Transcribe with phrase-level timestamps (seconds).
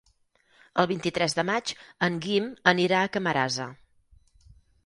[0.83, 1.75] El vint-i-tres de maig
[2.09, 3.73] en Guim anirà a Camarasa.